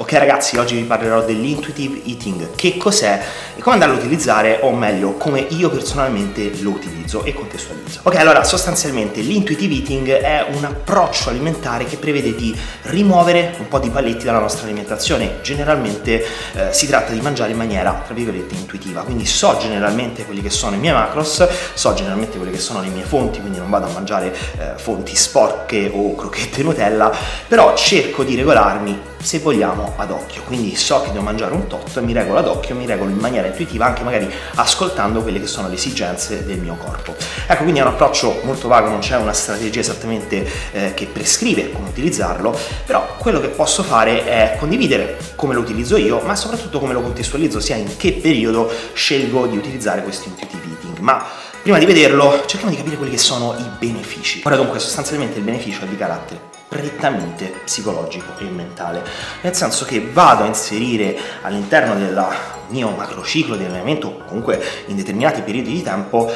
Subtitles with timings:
[0.00, 3.20] Ok ragazzi, oggi vi parlerò dell'intuitive eating, che cos'è
[3.56, 8.02] e come andarlo a utilizzare, o meglio, come io personalmente lo utilizzo e contestualizzo.
[8.04, 13.80] Ok, allora sostanzialmente l'intuitive eating è un approccio alimentare che prevede di rimuovere un po'
[13.80, 15.40] di paletti dalla nostra alimentazione.
[15.42, 16.24] Generalmente
[16.54, 20.50] eh, si tratta di mangiare in maniera, tra virgolette, intuitiva, quindi so generalmente quelli che
[20.50, 21.44] sono i miei macros,
[21.74, 25.16] so generalmente quelle che sono le mie fonti, quindi non vado a mangiare eh, fonti
[25.16, 27.12] sporche o crocchette Nutella,
[27.48, 31.98] però cerco di regolarmi se vogliamo ad occhio, quindi so che devo mangiare un tot,
[32.00, 35.68] mi regolo ad occhio, mi regolo in maniera intuitiva, anche magari ascoltando quelle che sono
[35.68, 37.14] le esigenze del mio corpo.
[37.46, 41.72] Ecco, quindi è un approccio molto vago, non c'è una strategia esattamente eh, che prescrive
[41.72, 46.78] come utilizzarlo, però quello che posso fare è condividere come lo utilizzo io, ma soprattutto
[46.78, 50.98] come lo contestualizzo, sia in che periodo scelgo di utilizzare questo intuitive eating.
[50.98, 51.24] Ma
[51.62, 54.42] prima di vederlo, cerchiamo di capire quelli che sono i benefici.
[54.44, 59.02] Ora dunque, sostanzialmente il beneficio è di carattere prettamente psicologico e mentale,
[59.40, 62.26] nel senso che vado a inserire all'interno del
[62.68, 66.30] mio macrociclo di allenamento, comunque in determinati periodi di tempo,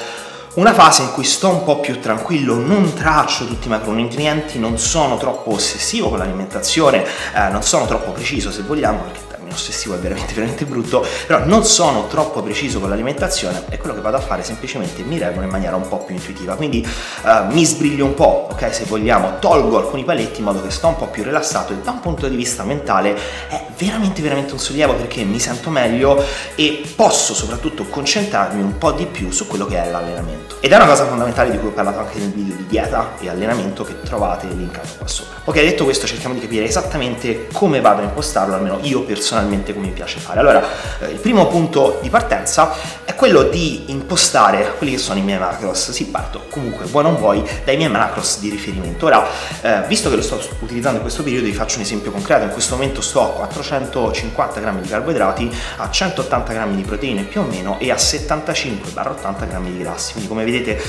[0.55, 4.79] una fase in cui sto un po' più tranquillo, non traccio tutti i macronutrienti, non
[4.79, 9.21] sono troppo ossessivo con l'alimentazione, eh, non sono troppo preciso se vogliamo, perché
[9.53, 14.01] ossessivo è veramente veramente brutto, però non sono troppo preciso con l'alimentazione e quello che
[14.01, 16.87] vado a fare semplicemente mi regolo in maniera un po' più intuitiva, quindi
[17.23, 20.89] uh, mi sbriglio un po', ok, se vogliamo, tolgo alcuni paletti in modo che sto
[20.89, 23.17] un po' più rilassato e da un punto di vista mentale
[23.49, 26.23] è veramente veramente un sollievo perché mi sento meglio
[26.55, 30.57] e posso soprattutto concentrarmi un po' di più su quello che è l'allenamento.
[30.61, 33.29] Ed è una cosa fondamentale di cui ho parlato anche nel video di dieta e
[33.29, 35.41] allenamento che trovate linkato qua sopra.
[35.45, 39.75] Ok, detto questo cerchiamo di capire esattamente come vado a impostarlo, almeno io personalmente personalmente
[39.75, 40.41] come mi piace fare.
[40.41, 40.63] Allora,
[41.01, 42.73] eh, il primo punto di partenza
[43.05, 45.91] è quello di impostare quelli che sono i miei macros.
[45.91, 49.07] Si parto comunque, vuoi non vuoi, dai miei macros di riferimento.
[49.07, 49.27] Ora,
[49.61, 52.45] eh, visto che lo sto utilizzando in questo periodo, vi faccio un esempio concreto.
[52.45, 57.41] In questo momento sto a 450 grammi di carboidrati, a 180 grammi di proteine più
[57.41, 60.13] o meno e a 75-80 grammi di grassi.
[60.13, 60.81] Quindi come vedete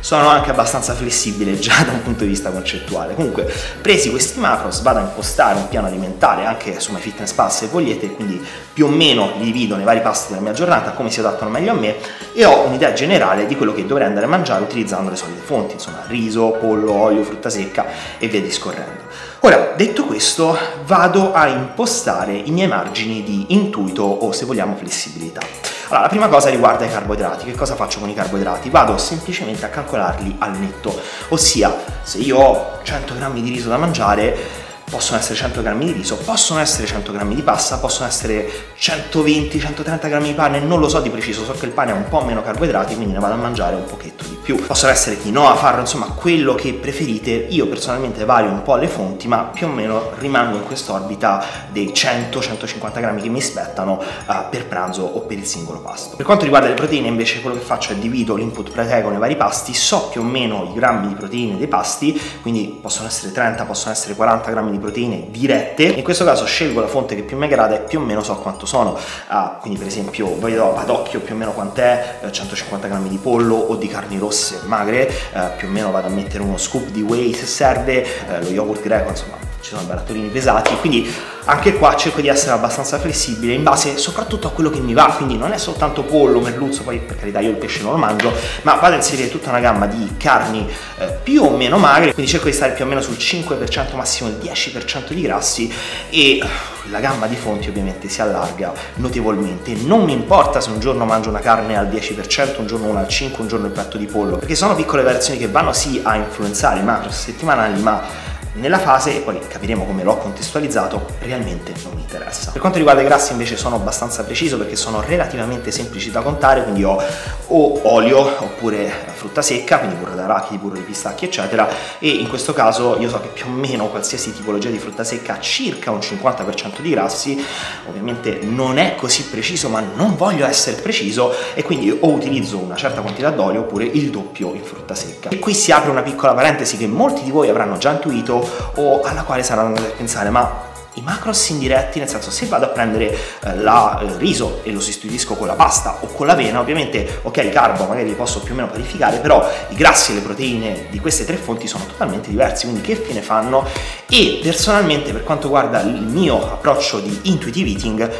[0.00, 3.14] sono anche abbastanza flessibile già da un punto di vista concettuale.
[3.14, 8.01] Comunque, presi questi macros, vado a impostare un piano alimentare anche su MyFitnessPal se vogliate
[8.02, 11.20] vedete, quindi più o meno li divido nei vari pasti della mia giornata, come si
[11.20, 11.96] adattano meglio a me
[12.32, 15.74] e ho un'idea generale di quello che dovrei andare a mangiare utilizzando le solite fonti,
[15.74, 17.86] insomma riso, pollo, olio, frutta secca
[18.18, 19.00] e via discorrendo.
[19.40, 25.40] Ora, detto questo, vado a impostare i miei margini di intuito o se vogliamo flessibilità.
[25.86, 27.44] Allora, la prima cosa riguarda i carboidrati.
[27.46, 28.70] Che cosa faccio con i carboidrati?
[28.70, 30.98] Vado semplicemente a calcolarli al netto,
[31.28, 34.61] ossia se io ho 100 grammi di riso da mangiare,
[34.92, 38.46] possono essere 100 grammi di riso, possono essere 100 grammi di pasta, possono essere
[38.78, 42.10] 120-130 grammi di pane, non lo so di preciso, so che il pane ha un
[42.10, 44.56] po' meno carboidrati, quindi ne vado a mangiare un pochetto di più.
[44.66, 47.30] Possono essere quinoa, farro, insomma quello che preferite.
[47.30, 51.92] Io personalmente vario un po' le fonti, ma più o meno rimango in quest'orbita dei
[51.94, 56.16] 100-150 grammi che mi spettano uh, per pranzo o per il singolo pasto.
[56.16, 59.36] Per quanto riguarda le proteine invece quello che faccio è divido l'input proteico nei vari
[59.36, 63.64] pasti, so più o meno i grammi di proteine dei pasti, quindi possono essere 30,
[63.64, 65.84] possono essere 40 grammi di proteine dirette.
[65.84, 68.34] In questo caso scelgo la fonte che più mi aggrada e più o meno so
[68.36, 68.98] quanto sono.
[69.28, 73.16] Ah, quindi per esempio vedo ad occhio più o meno quant'è, 150 eh, grammi di
[73.16, 76.88] pollo o di carni rosse magre, eh, più o meno vado a mettere uno scoop
[76.88, 81.10] di whey se serve, eh, lo yogurt greco, insomma ci sono barattolini pesati, quindi
[81.44, 85.14] anche qua cerco di essere abbastanza flessibile in base soprattutto a quello che mi va,
[85.16, 88.32] quindi non è soltanto pollo, merluzzo, poi per carità io il pesce non lo mangio,
[88.62, 90.68] ma vado a inserire tutta una gamma di carni
[90.98, 94.28] eh, più o meno magre, quindi cerco di stare più o meno sul 5%, massimo
[94.28, 95.72] il 10% di grassi
[96.10, 96.42] e
[96.90, 99.74] la gamma di fonti ovviamente si allarga notevolmente.
[99.74, 103.06] Non mi importa se un giorno mangio una carne al 10%, un giorno una al
[103.06, 106.16] 5%, un giorno il petto di pollo, perché sono piccole variazioni che vanno sì a
[106.16, 111.94] influenzare i macro settimanali, ma nella fase, e poi capiremo come l'ho contestualizzato, realmente non
[111.94, 112.50] mi interessa.
[112.50, 116.62] Per quanto riguarda i grassi invece sono abbastanza preciso perché sono relativamente semplici da contare,
[116.62, 117.00] quindi ho
[117.48, 121.68] o olio oppure frutta secca, quindi burro d'arachidi, burro di pistacchi eccetera,
[121.98, 125.34] e in questo caso io so che più o meno qualsiasi tipologia di frutta secca
[125.34, 127.44] ha circa un 50% di grassi,
[127.88, 132.76] ovviamente non è così preciso ma non voglio essere preciso e quindi o utilizzo una
[132.76, 135.30] certa quantità d'olio oppure il doppio in frutta secca.
[135.30, 138.41] E qui si apre una piccola parentesi che molti di voi avranno già intuito
[138.74, 142.66] o alla quale saranno andati a pensare ma i macros indiretti, nel senso se vado
[142.66, 146.60] a prendere eh, la, il riso e lo sostituisco con la pasta o con l'avena,
[146.60, 150.16] ovviamente ok il carbo magari li posso più o meno parificare, però i grassi e
[150.16, 153.66] le proteine di queste tre fonti sono totalmente diversi, quindi che fine fanno?
[154.06, 158.10] E personalmente per quanto riguarda il mio approccio di intuitive eating,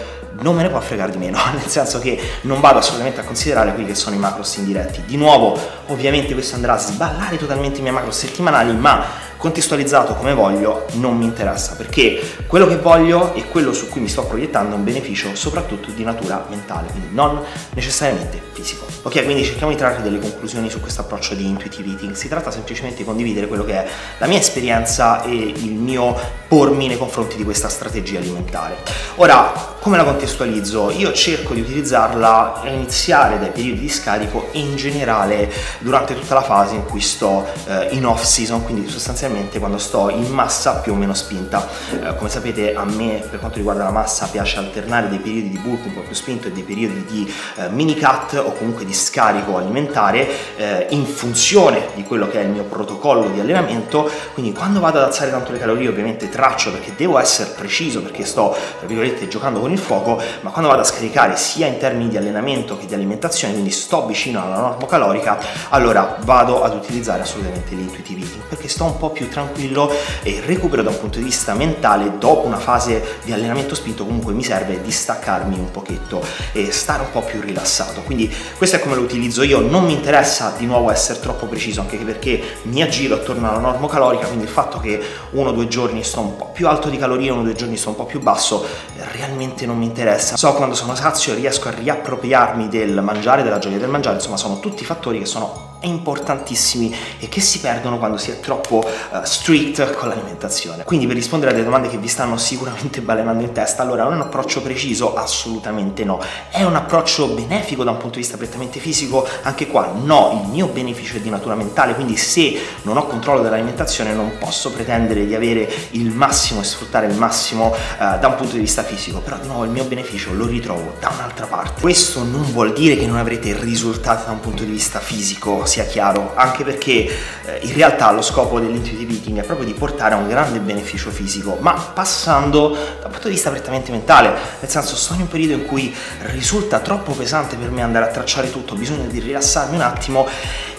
[0.40, 3.72] non me ne può fregare di meno, nel senso che non vado assolutamente a considerare
[3.74, 5.02] quelli che sono i macros indiretti.
[5.04, 5.58] Di nuovo,
[5.88, 11.18] ovviamente questo andrà a sballare totalmente i miei macros settimanali, ma contestualizzato come voglio non
[11.18, 14.84] mi interessa perché quello che voglio e quello su cui mi sto proiettando è un
[14.84, 17.42] beneficio soprattutto di natura mentale, quindi non
[17.74, 18.86] necessariamente fisico.
[19.02, 22.14] Ok, quindi cerchiamo di trarre delle conclusioni su questo approccio di intuitive eating.
[22.14, 26.16] Si tratta semplicemente di condividere quello che è la mia esperienza e il mio
[26.46, 28.76] pormi nei confronti di questa strategia alimentare.
[29.16, 30.92] Ora, come la contestualizzo?
[30.92, 36.34] Io cerco di utilizzarla a iniziare dai periodi di scarico e in generale durante tutta
[36.34, 40.76] la fase in cui sto eh, in off season, quindi sostanzialmente quando sto in massa
[40.76, 41.66] più o meno spinta.
[41.90, 45.58] Eh, come sapete a me per quanto riguarda la massa piace alternare dei periodi di
[45.58, 48.92] bulk un po' più spinto e dei periodi di eh, mini cut o comunque di
[48.92, 54.52] scarico alimentare eh, in funzione di quello che è il mio protocollo di allenamento, quindi
[54.52, 58.56] quando vado ad alzare tanto le calorie ovviamente traccio perché devo essere preciso perché sto
[58.78, 62.16] tra virgolette giocando con il fuoco, ma quando vado a scaricare sia in termini di
[62.16, 65.38] allenamento che di alimentazione, quindi sto vicino alla norma calorica,
[65.68, 69.90] allora vado ad utilizzare assolutamente l'intuitive eating perché sto un po' più tranquillo
[70.22, 74.32] e recupero da un punto di vista mentale dopo una fase di allenamento spinto comunque
[74.32, 78.02] mi serve distaccarmi un pochetto e stare un po' più rilassato.
[78.02, 81.80] Quindi questo è come lo utilizzo io, non mi interessa di nuovo essere troppo preciso
[81.80, 85.68] anche perché mi aggiro attorno alla norma calorica, quindi il fatto che uno o due
[85.68, 88.04] giorni sto un po' più alto di calorie, uno o due giorni sto un po'
[88.04, 88.64] più basso,
[89.12, 90.36] realmente non mi interessa.
[90.36, 94.60] So quando sono sazio riesco a riappropriarmi del mangiare, della gioia del mangiare, insomma sono
[94.60, 99.92] tutti fattori che sono importantissimi e che si perdono quando si è troppo uh, strict
[99.94, 100.84] con l'alimentazione.
[100.84, 104.12] Quindi per rispondere a delle domande che vi stanno sicuramente balenando in testa, allora è
[104.12, 105.14] un approccio preciso?
[105.14, 106.20] Assolutamente no.
[106.50, 109.26] È un approccio benefico da un punto di vista prettamente fisico?
[109.42, 113.42] Anche qua no, il mio beneficio è di natura mentale, quindi se non ho controllo
[113.42, 118.34] dell'alimentazione non posso pretendere di avere il massimo e sfruttare il massimo uh, da un
[118.36, 121.80] punto di vista fisico, però di nuovo il mio beneficio lo ritrovo da un'altra parte.
[121.80, 125.84] Questo non vuol dire che non avrete risultati da un punto di vista fisico, sia
[125.84, 127.08] chiaro, anche perché
[127.46, 131.10] eh, in realtà lo scopo dell'intuitive eating è proprio di portare a un grande beneficio
[131.10, 135.54] fisico, ma passando dal punto di vista prettamente mentale, nel senso sto in un periodo
[135.54, 135.94] in cui
[136.32, 140.28] risulta troppo pesante per me andare a tracciare tutto, ho bisogno di rilassarmi un attimo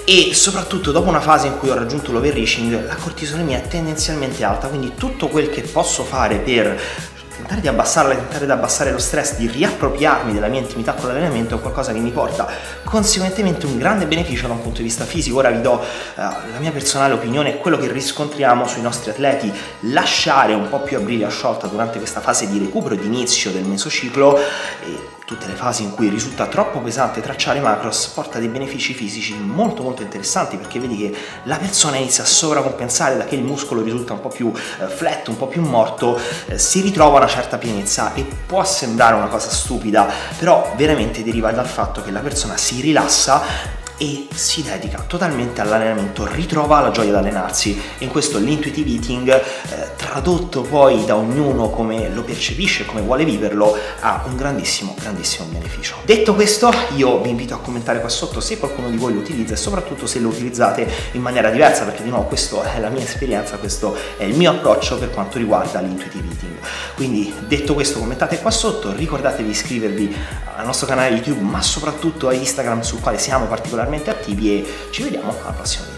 [0.05, 4.67] e soprattutto dopo una fase in cui ho raggiunto l'overreaching la cortisolemia è tendenzialmente alta,
[4.67, 6.79] quindi tutto quel che posso fare per
[7.35, 11.55] tentare di abbassarla, tentare di abbassare lo stress, di riappropriarmi della mia intimità con l'allenamento
[11.55, 12.47] è qualcosa che mi porta
[12.83, 15.37] conseguentemente un grande beneficio da un punto di vista fisico.
[15.37, 15.81] Ora vi do uh,
[16.15, 19.51] la mia personale opinione, quello che riscontriamo sui nostri atleti,
[19.81, 23.63] lasciare un po' più a briglia sciolta durante questa fase di recupero di inizio del
[23.63, 28.93] mesociclo e tutte le fasi in cui risulta troppo pesante tracciare macros porta dei benefici
[28.93, 33.43] fisici molto molto interessanti perché vedi che la persona inizia a sovracompensare da che il
[33.43, 37.27] muscolo risulta un po' più eh, flat, un po' più morto, eh, si ritrova una
[37.27, 42.19] certa pienezza e può sembrare una cosa stupida, però veramente deriva dal fatto che la
[42.19, 48.09] persona si rilassa e si dedica totalmente all'allenamento, ritrova la gioia di allenarsi e in
[48.09, 49.41] questo l'intuitive eating eh,
[49.95, 55.95] tradotto poi da ognuno come lo percepisce, come vuole viverlo, ha un grandissimo, grandissimo beneficio.
[56.03, 59.53] Detto questo, io vi invito a commentare qua sotto se qualcuno di voi lo utilizza
[59.53, 63.03] e soprattutto se lo utilizzate in maniera diversa, perché di nuovo questa è la mia
[63.03, 66.57] esperienza, questo è il mio approccio per quanto riguarda l'intuitive eating.
[66.95, 70.15] Quindi detto questo commentate qua sotto, ricordatevi di iscrivervi
[70.57, 75.03] al nostro canale YouTube, ma soprattutto a Instagram sul quale siamo particolarmente attivi e ci
[75.03, 75.92] vediamo al prossimo video.